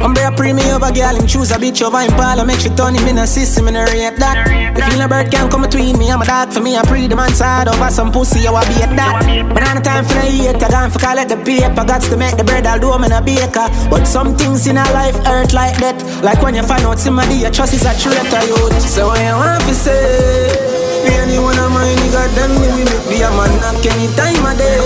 [0.00, 2.40] I'm be a premium over girl, him choose a bitch over him pal.
[2.46, 4.48] make sure turn him in a system and rate that.
[4.48, 6.76] If you a bird can come between me, I'm a dog for me.
[6.76, 9.20] I pre the man side over some pussy, I will be at that.
[9.52, 11.84] But on the time for the hate, I gone for collect the paper.
[11.84, 13.68] Got to make the bread, I'll do in a baker.
[13.92, 16.00] But some things in a life hurt like that.
[16.24, 18.80] Like when you find out somebody you trust is a traitor, youth.
[18.80, 20.80] So what you want to say?
[21.04, 24.48] Me anyone of my nigga, them me we make be a man knock any time
[24.48, 24.80] of day.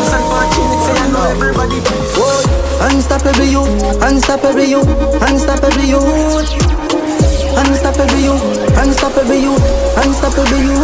[0.00, 1.80] It's unfortunate, say I know everybody.
[2.16, 2.43] Whoa.
[2.84, 3.62] Unstoppable you,
[4.02, 4.80] unstoppable you,
[5.20, 6.00] unstoppable you.
[7.56, 8.34] Unstoppable you,
[8.76, 9.54] unstoppable you,
[9.96, 10.74] unstoppable you.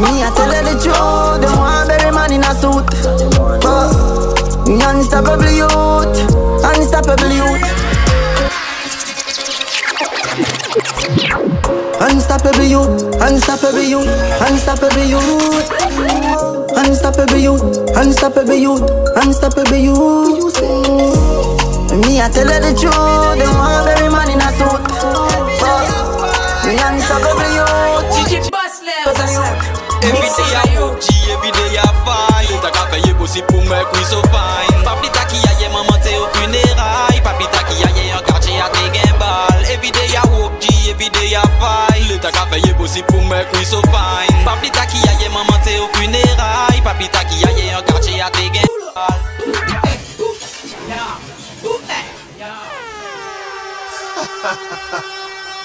[0.00, 2.86] Me I tell you the truth, them want bury man in a suit.
[3.62, 3.90] But
[4.68, 6.16] unstoppable youth,
[6.62, 7.64] unstoppable youth.
[11.98, 12.82] Unstoppable you,
[13.20, 14.00] unstoppable you,
[14.46, 15.20] unstoppable you.
[16.76, 17.56] Unstoppable you,
[17.96, 18.76] unstoppable you,
[19.16, 19.94] unstoppable you.
[21.96, 22.92] Me, I tell you the truth.
[23.40, 24.84] They want every man in a suit.
[26.68, 27.66] Me, unstoppable you.
[28.12, 28.84] DJ Boss
[30.04, 32.52] Every day I walk G, every day I fight.
[32.60, 34.84] T'as qu'à payer possible pour me so fine.
[34.84, 38.92] Papi qui aille maman t'es au funérailles Papi ta qui aille en quartier à tes
[38.92, 42.20] gimbal Every day I walk G, every day I fight.
[42.20, 44.44] T'as qu'à payer possible pour me so fine.
[44.44, 46.65] Papi qui aille maman t'es au funérailles
[46.96, 49.20] Papi ta qui aille en quartier à tes gimbal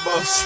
[0.03, 0.45] Boss.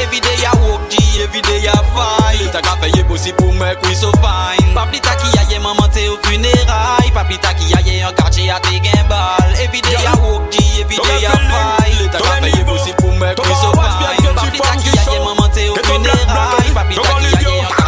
[0.00, 3.74] Every day I walk G, every day I fight T'as qu'à payer possible pour me
[3.82, 4.72] couille so fine.
[4.74, 8.58] Papi ta qui aille maman t'es au funérailles Papi ta qui aille en quartier à
[8.60, 12.96] tes gimbal Every day I walk G, every day I fight T'as qu'à payer possible
[12.96, 14.34] pour me couille so fine.
[14.34, 17.76] Papi ta qui aille maman t'es au funérailles Papi ta qui aille en quartier à
[17.76, 17.81] tes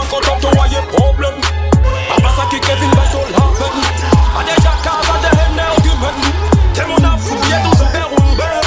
[0.00, 1.34] pas content, toi y'a problème
[2.10, 3.80] Après ça qui Kevin Bateau la peine
[4.38, 6.18] A déjà cave à des haines arguments
[6.74, 8.60] T'es mon affou, y'a toujours des rombés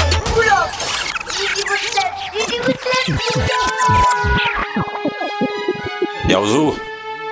[6.28, 6.74] Yo, Zou.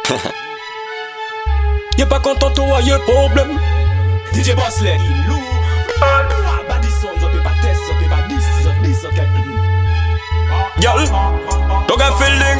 [1.98, 3.58] Y'a pas content, toi, y'a problème.
[4.32, 5.38] DJ Bossley, lourd
[6.68, 8.36] Body Sons, on peut pas test, on peut pas 10,
[8.82, 9.20] 10, ok
[10.80, 11.04] Girl,
[11.86, 12.51] t'as qu'un feeling, t'as qu'un niveau.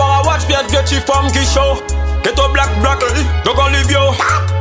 [0.00, 1.78] T'as pas à watch, bien de petite femme qui show.
[2.22, 3.00] Que toi black black,
[3.44, 4.00] t'as qu'un live yo.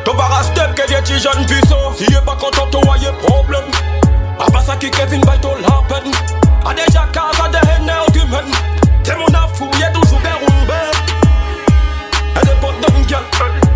[0.03, 1.93] T'as pas à step, que des petits jeunes puissants.
[1.97, 3.63] Si y'a pas content, toi, y'a problème.
[4.37, 6.11] Après ça, qui Kevin Baito la peine.
[6.65, 8.51] A déjà case, a des haines arguments.
[9.01, 10.73] T'es mon affou, y'a toujours des rombés.
[12.35, 13.23] Elle est pas d'un gueule,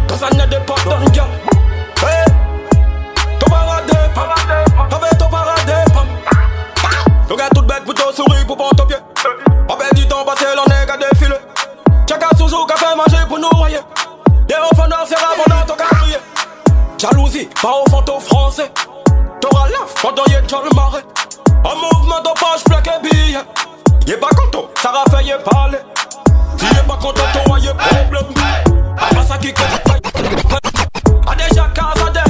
[0.10, 1.24] quand ça n'est pas d'un gueule.
[2.02, 2.26] Hey,
[3.40, 3.94] t'as pas radé,
[4.90, 5.74] t'avais t'as pas radé,
[7.30, 8.98] T'as gars toute bête pour ton souris pour prendre ton pied.
[14.78, 16.20] Noirs, c'est pendant ton carrière.
[16.98, 18.72] Jalousie, pas au fantôme français.
[19.42, 21.04] T'auras la pendant y'a déjà le marais.
[21.48, 23.40] Un mouvement de poche, plaque et billet.
[24.08, 25.78] Y'a pas content, ça raffaire, y'a parlé.
[26.58, 28.26] Si y'a pas content, toi, y'a problème.
[28.98, 29.54] Après ça, qui
[31.28, 32.23] A déjà case, a des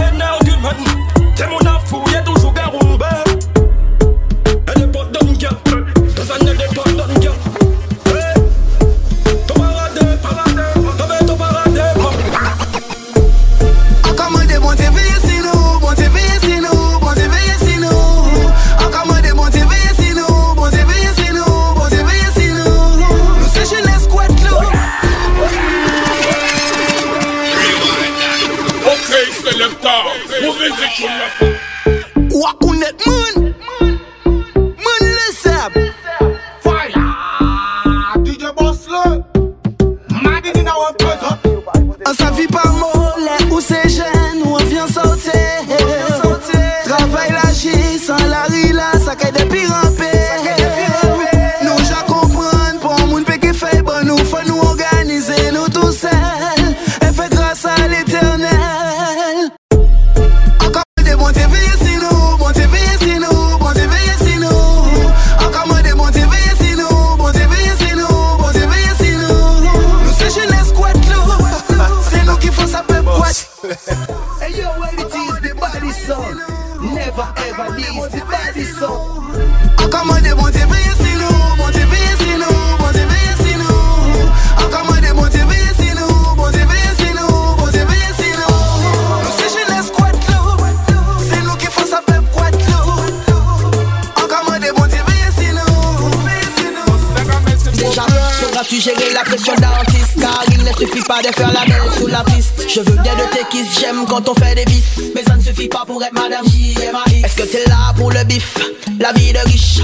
[100.20, 102.66] car il ne suffit pas de faire la belle sous la piste.
[102.68, 105.12] Je veux bien de tes kisses, j'aime quand on fait des vices.
[105.14, 107.24] Mais ça ne suffit pas pour être Madame J.M.I.
[107.24, 108.58] Est-ce que t'es là pour le bif,
[109.00, 109.82] la vie de riche.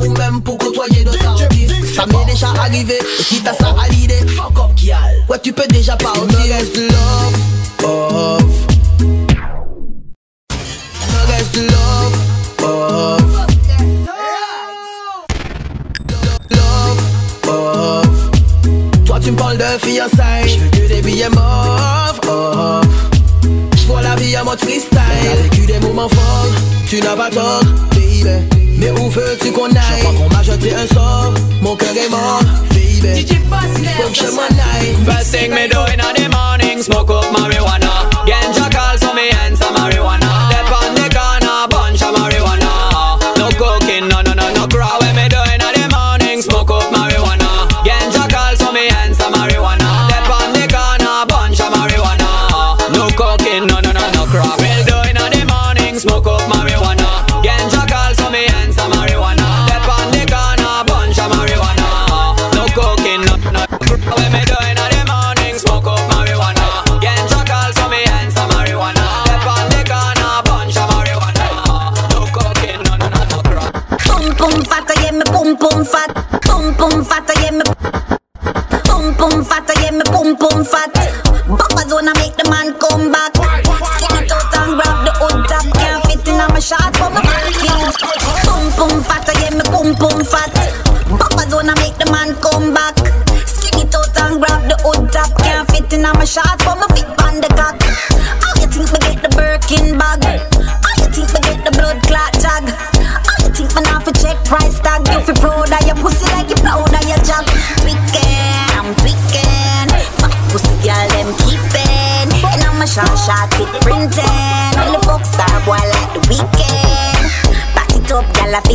[0.00, 1.94] Ou même pour côtoyer d'autres artistes.
[1.94, 4.98] Ça m'est déjà arrivé, et si t'as ça à l'idée Fuck up, Kial.
[5.28, 7.36] Ouais, tu peux déjà parler Me reste love,
[7.82, 8.44] love
[11.08, 11.97] Me reste love
[19.22, 22.80] Tu me parles de fiançailles Je veux que des billets mauves, oh.
[23.76, 24.90] Je vois la vie en mode freestyle.
[25.22, 26.46] T'as vécu des moments forts,
[26.88, 29.98] tu n'as pas tort, baby mais où veux-tu qu'on aille?
[29.98, 34.14] Je crois qu'on m'a jeté un sort Mon cœur est mort, baby Il faut que
[34.14, 34.94] je m'en aille.
[35.04, 37.87] First thing me do in the morning Smoke up marijuana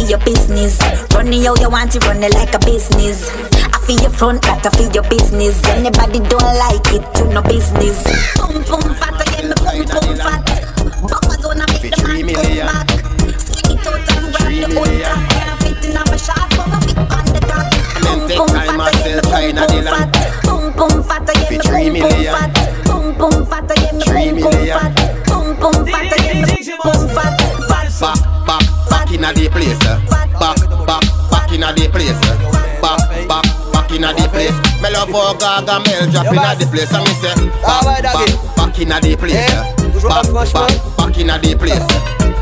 [0.04, 0.80] I feel your business.
[1.16, 3.30] Run it how you want it, run it like a business.
[3.72, 5.64] I feel your front, that I feel your business.
[5.64, 8.04] Anybody don't like it, you no business.
[8.36, 10.44] Boom boom fat, yeah me boom boom fat.
[11.08, 12.84] Baba zona make the man come back.
[13.40, 15.24] Skinny toe and grab the old top.
[15.32, 17.72] Can't fit in my shot, but my feet on the cock.
[18.04, 20.12] Boom boom fat, yeah me boom boom fat.
[20.44, 22.13] Boom boom fat, yeah me boom boom fat.
[29.24, 29.80] Inna the place.
[29.88, 30.00] uh.
[30.36, 32.20] Back, back, back inna the place.
[32.28, 32.36] uh.
[32.84, 34.58] Back, back, back inna the place.
[34.84, 36.92] Me love how Gaga Mel drop inna the place.
[36.92, 37.32] And me say,
[37.64, 38.28] back, back,
[38.60, 39.48] back inna the place.
[39.56, 39.64] uh.
[40.04, 40.52] Back, back,
[41.00, 41.88] back inna the place.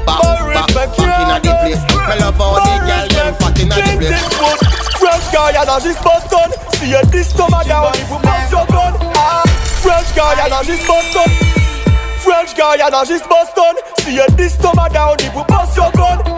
[0.10, 1.82] Back, back, back inna the place.
[1.86, 4.82] Me love how the girl them fat inna the place.
[4.98, 8.94] French guy and this Boston See a this stomach down if you bust your gun
[9.18, 9.42] ah.
[9.82, 11.30] French guy and this Boston
[12.22, 16.31] French guy and this Boston See a this stomach down if you bust your gun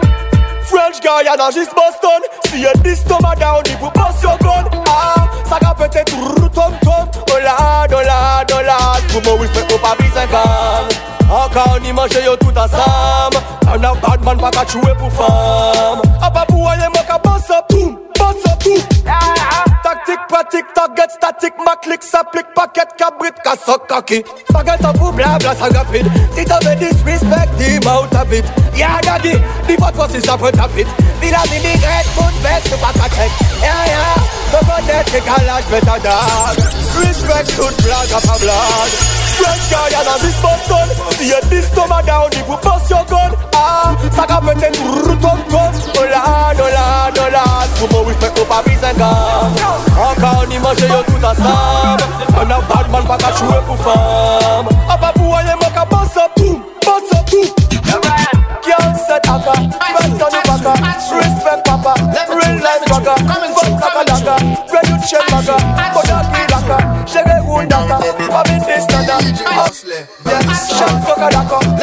[0.74, 4.66] French guy and this Boston See a this stomach down if you bust your gun.
[4.88, 5.30] Ah.
[5.46, 8.76] Va péter tout tom tom Oh là, oh là, oh là
[9.12, 13.38] Comment oui, mais pas bis un gang Encore ni manger yo tout ensemble
[13.72, 17.50] Un a bad man pas qu'à jouer pour femme A pour aller moi qu'à boss
[17.50, 17.66] up.
[17.68, 18.03] Tout
[18.34, 18.94] Boss up tout
[20.28, 25.66] pratique, target statique Ma clique s'applique, paquet cabrit, cassoc kaki Paquet up pour blabla, ça
[25.66, 28.44] rapide Si t'avais disrespect, dis out of it.
[28.74, 30.84] Yeah, daddy, dis pas toi si ça peut taper
[31.22, 34.14] Dis la mini red, foot vest, c'est pas qu'à check Yeah, yeah,
[34.50, 35.36] the bonnet, c'est qu'à
[35.70, 35.94] mais ta
[37.00, 39.14] Respect, toute blague, à pas blague
[39.70, 43.32] guy and a this Boston See a this stomach down, if you bust your gun.
[43.54, 44.94] Ah, ça va péter tout
[46.10, 46.22] là,
[46.54, 47.44] oh là, oh là
[47.80, 49.48] Comment oui, qu'on pas bise un gars
[49.98, 52.04] Encore ni yo tout ensemble
[52.40, 55.84] Un a bad man pas qu'à jouer pour femme Ah pas pour aller moi qu'à
[55.84, 57.24] boss up tout Boss up
[58.62, 60.72] Can't set aka Bend on the baka
[61.14, 61.94] Respect papa
[62.28, 63.14] Real life baka
[63.54, 64.34] Fuck laka laka
[64.72, 65.56] Where you check baka
[65.92, 67.96] Kodaki laka Shege undaka
[68.30, 69.16] Mami this nada
[70.24, 71.73] Yeah, shot fucka laka The respect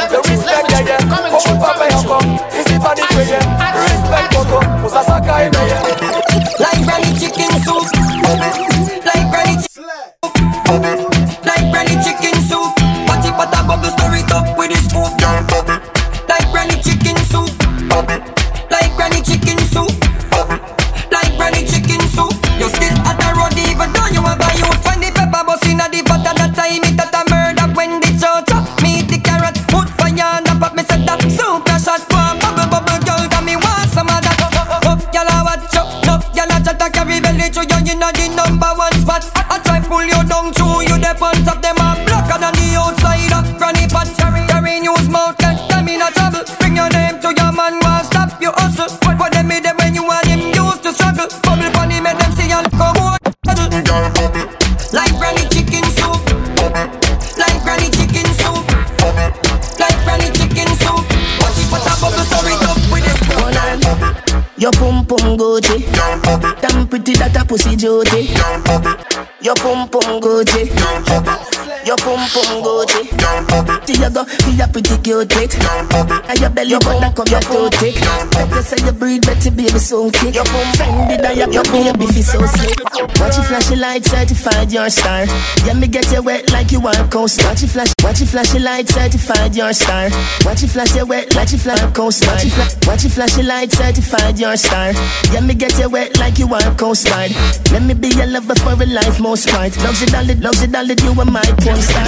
[75.11, 75.53] you it.
[75.59, 77.95] And your belly button come your toe tick.
[78.31, 80.35] Better say you breathe, better baby soon kick.
[80.35, 82.79] Your pum Fendi that your baby feel so slick.
[83.19, 85.25] Watch you flash your light, certified your star.
[85.65, 87.43] Yeah, me get you wet like you want coast.
[87.43, 90.09] Watch you flash, watch you flash your light, certified your star.
[90.45, 92.25] Watch you flash your wet like you flash coast.
[92.27, 94.93] Watch you flash, watch you flash your light, certified your star.
[95.33, 97.31] Yeah, me get you wet like you want coast guard.
[97.71, 99.75] Let me be your lover for a life, most part.
[99.83, 102.07] Loves you, dolly, loves you, dolly, you are my porn star.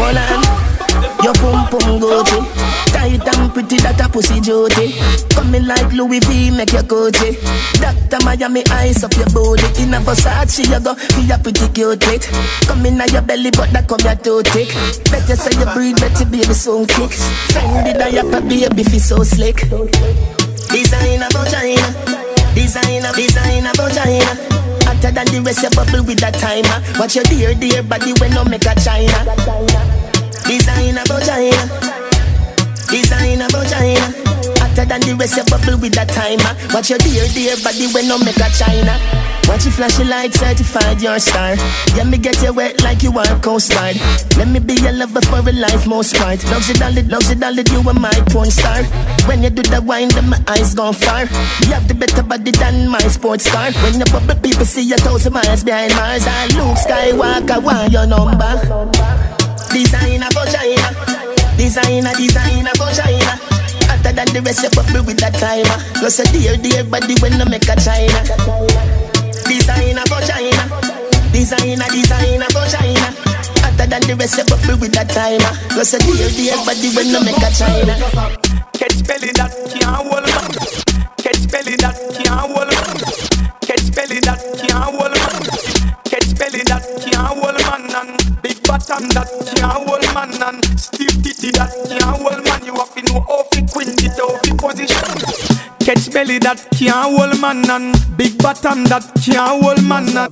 [0.00, 0.42] Hold on,
[1.22, 2.40] your pum pum Gucci
[2.90, 4.98] Tight and pretty that a pussy Jody
[5.30, 7.38] Coming like Louis V, make your Gucci.
[7.80, 8.24] Dr.
[8.24, 9.82] Miami, ice up your booty.
[9.82, 12.28] In a Versace, you go, be a pretty cute it
[12.66, 14.68] Come in your belly, but that come your too thick
[15.12, 17.10] Better say you breathe, better baby soon kick.
[17.54, 19.62] Fendi diaper, baby, feel so slick.
[20.70, 22.19] Designer vagina
[22.54, 24.32] Designer, designer vagina
[24.84, 26.82] Hotter than the rest, you bubble with that timer.
[26.98, 29.24] Watch your dear, dear body when no make a China.
[30.46, 31.62] Designer vagina
[32.90, 34.19] Designer vagina
[34.80, 36.56] Hotter than the rest, you bubble with that timer.
[36.72, 38.96] Watch your dear, dear body when no make a China.
[39.44, 41.52] Watch you flash your light, certified your star.
[41.92, 45.44] Yeah, me get you wet like you are coast Let me be your lover for
[45.44, 46.40] a life, most part.
[46.48, 48.80] Loves you, dolly, loves you, dolly, you are my porn star.
[49.28, 51.28] When you do the wine, then my eyes gone far.
[51.68, 53.72] You have the better body than my sports car.
[53.84, 56.24] When you bubble, people see you thousand miles behind Mars.
[56.24, 58.56] I Luke Skywalker, want your number?
[59.76, 60.88] Designer vagina
[61.60, 63.59] Designer, designer vagina
[64.00, 67.36] Hotter than the rest, you me with that timer Plus a dear, dear body when
[67.36, 68.20] I make a China
[69.44, 70.64] Designer vagina
[71.36, 73.12] Designer, designer vagina
[73.60, 77.12] Hotter than the rest, you me with that timer Plus a dear, dear body when
[77.12, 77.92] I make a China
[78.80, 80.56] Catch belly that can't hold man.
[81.20, 82.96] Catch belly that can't hold man.
[83.60, 85.44] Catch belly that can't hold man.
[86.08, 87.84] Catch belly that can't hold man.
[87.92, 90.32] And big bottom that can't hold man.
[90.40, 92.49] And stiff titty that can't hold man.
[95.90, 100.30] Catch belly that can't hold man and big bottom that can't hold man and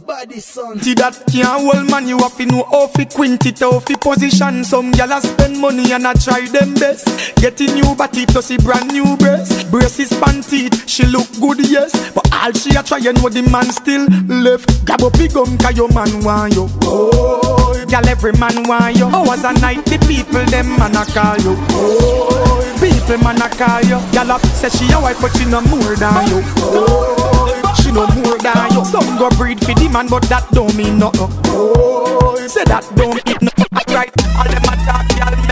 [0.79, 3.99] T that can't hold man you have to know how to quint it how to
[3.99, 4.63] position.
[4.63, 7.35] Some gyal spend money and I try them best.
[7.43, 9.69] Get a new body plus a brand new breast.
[9.69, 11.91] Braces panty she look good yes.
[12.15, 14.87] But all she a try and know the man still left.
[14.87, 16.71] Grab up big gum cause your man want you.
[16.87, 19.07] Oh, gyal every man want you.
[19.07, 21.59] Hours a night the people them man a call you.
[21.75, 23.99] Oh, people man a call you.
[24.15, 26.43] Gyal up say she a wife but she no more than you.
[26.59, 28.85] Oh, she no more than you.
[28.85, 31.29] Some go breed for the man, but that don't mean nothing.
[31.47, 33.95] Oh, say that don't mean nothing.
[33.95, 35.48] Right, all them a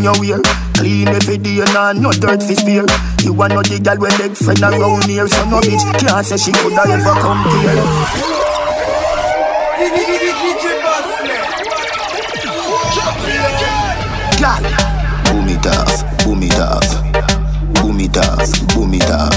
[0.00, 0.42] style, anything you wear
[0.74, 2.84] Clean every day, nah, no dirt fi spear
[3.22, 5.28] You want no the girl when leg friend around here.
[5.28, 7.84] So no bitch can't say she coulda ever come here.
[15.24, 16.88] Boom it off, boom it off
[17.74, 19.29] Boom it off, boom it off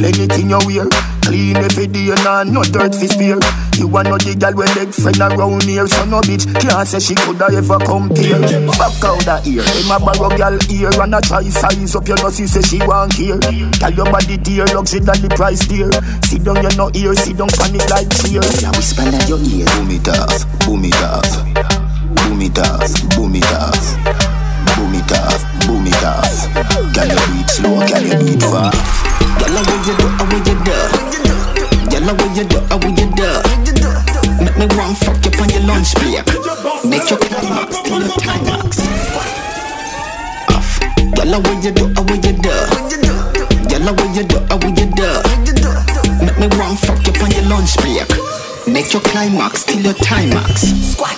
[0.00, 0.88] in a style, anything you wear.
[1.22, 3.38] Clean every day, nah, no dirt fi spear.
[3.76, 5.86] You want no the girl when leg friend around here.
[5.86, 8.40] So no bitch can't say she coulda ever compare
[8.76, 12.08] Back out the ear, them a borrow girl ear And a try size up.
[12.08, 13.38] Your nose, say she want care.
[13.78, 15.92] Tell your body dear, luxury than the price dear.
[16.26, 19.68] Sit down, you no ear, sit down, panic like cheer Now whisper in your ear.
[19.76, 21.30] Boom it off, boom it off
[22.26, 23.86] Boom it off, boom it off
[24.76, 26.36] Boom it off, boom it off
[26.94, 28.99] Can you do it slow, can you do it fast?
[29.38, 30.80] Girl, how you do, how you do
[31.90, 33.30] Girl, how you do, how you do
[34.44, 36.24] Make me want fuck you on your lunch break
[36.84, 38.70] Make you climax till you climax
[40.48, 40.80] Off
[41.16, 42.54] Girl, how you do, how you do
[43.68, 45.10] Girl, how you do, how you do
[46.24, 48.08] Make me want fuck you on your lunch break
[48.66, 50.70] Make your climax till your timax.
[50.92, 51.16] Squat.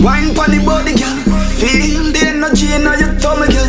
[0.00, 1.16] Wine pon the body, girl.
[1.60, 3.59] Feel the energy in your tummy, girl.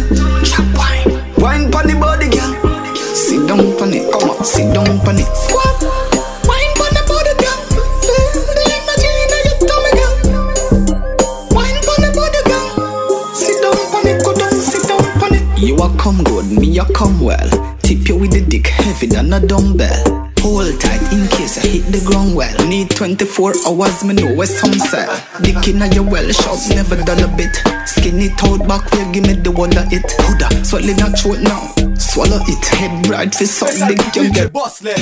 [23.21, 25.05] 24 hours, me know where some say.
[25.43, 27.55] Dick in your well, shot never done a bit.
[27.85, 30.01] Skinny out back where give me the wonder it.
[30.25, 31.69] Huda, swallow that throat now.
[31.93, 34.51] Swallow it, head bright for some big you get.
[34.51, 34.93] Bossley.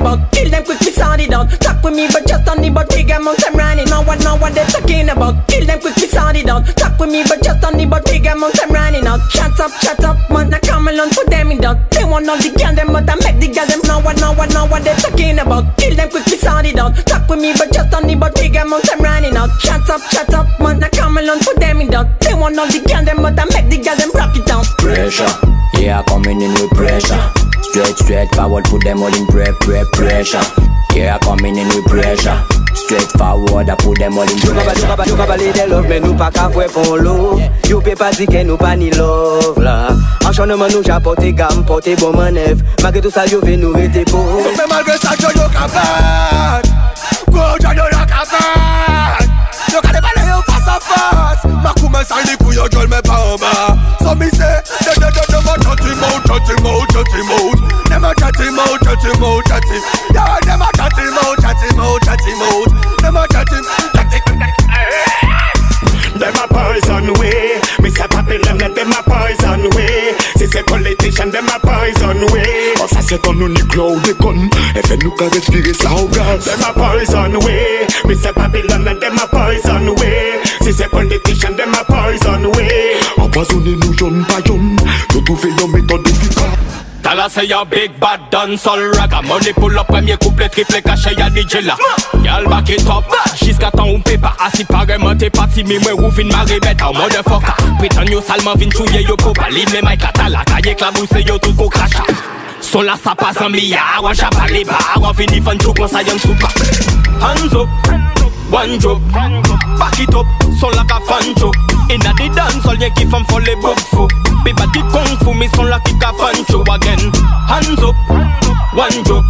[0.00, 0.32] About.
[0.32, 1.50] Kill them quick, we sound it out.
[1.60, 3.88] Talk with me, but just on the body, I'm running.
[3.88, 5.46] Know what, know what they're talking about.
[5.48, 6.66] Kill them quick, we sound it out.
[6.76, 8.42] Talk with me, but just on the body, I'm
[8.72, 9.20] running out.
[9.30, 10.52] Shut up, shut up, man.
[10.52, 11.76] I come along, put them in down.
[11.90, 14.32] They want all the girl, them, but I make the girl, them know what, know
[14.32, 15.76] what, know what they're talking about.
[15.76, 16.96] Kill them quick, we sound it out.
[17.06, 19.50] Talk with me, but just on the body, I'm running out.
[19.60, 20.82] Shut up, shut up, man.
[20.82, 22.08] I come along, put them in down.
[22.20, 24.19] They want all the girl, them, but I make the girl, them.
[25.00, 25.32] pressure.
[25.80, 27.20] Yeah, coming in with pressure.
[27.62, 30.42] Straight, straight forward, put them all in pre, pre, pressure.
[30.94, 32.36] Yeah, coming in with pressure.
[32.74, 36.16] Straight forward, I put them all in pressure Yo ka pale de love, men nou
[36.18, 37.48] pa ka vwe pon love.
[37.68, 39.88] Yo pe pa di ke nou pa ni love la.
[40.26, 42.60] Anchonman nou ja pote gam, pote bon manev.
[42.82, 44.42] Magre tout sa yo ve nou rete pou.
[44.44, 46.70] Sou pe malve sa yo yo ka ven
[47.30, 49.30] Kou yo yo la ka ven
[49.72, 53.02] Yo ka de bale yo fasa fas Makou men sal di kou yo jol men
[53.06, 53.52] pa oma
[54.02, 54.29] Somi
[57.00, 57.88] him chat him out.
[57.88, 59.82] Dem a chat him out, chat him out, chat him.
[60.12, 62.68] Yeah, dem a chat him out, chat him out, chat him out.
[63.00, 64.40] Dem a chat him, chat him.
[66.18, 67.60] Them a poison way.
[67.80, 70.14] Me say Babylon, let them a poison way.
[70.36, 72.74] Si c'est politician, them a poison way.
[72.78, 74.50] Oh, ça c'est ton unique cloud de con.
[74.76, 76.44] Et fait nous qu'à respirer ça au gaz.
[76.44, 77.86] Them a poison way.
[78.04, 80.40] Me say Babylon, let them a poison way.
[80.60, 83.00] Si c'est politician, them a poison way.
[83.16, 84.76] Empoisonner nous jeunes paillons
[85.14, 89.86] Nous trouver une méthode efficace Tala say your big bad dancehall ragga Money pull up
[89.86, 91.76] premier couplet triple caché y'a DJ là
[92.22, 93.04] Y'all back it up.
[93.42, 96.92] Jusqu'à temps ou pas Assis pareillement t'es parti Mais moi ou vin marée bête en
[96.92, 101.38] motherfucker Prétend yo salement vin chouye yo ko bali Mais my katala Kaye klabousse yo
[101.38, 102.04] tout ko crachat
[102.60, 105.88] Son la sa passe en milliard Wan chapa les bar Wan fini fan chou kon
[105.88, 106.48] sa yon soupa
[107.20, 107.68] Hands up
[108.52, 109.00] One drop,
[109.78, 110.26] back it up,
[110.58, 111.52] son la ka fancho
[111.90, 114.06] Inna the dance, all ye ki fam for le book fo
[114.44, 117.02] Be bad ki kung fu, me son la ki ka fancho again.
[117.50, 117.96] Hands up,
[118.72, 119.24] one drop,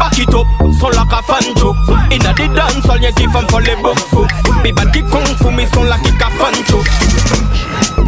[0.00, 0.48] back it up,
[0.80, 1.76] son la ka fancho
[2.10, 4.24] Inna the dance, all ye ki fam for le book fo
[4.62, 6.80] Be bad ki kung fu, me son la ki ka fancho
[7.98, 8.03] Yo!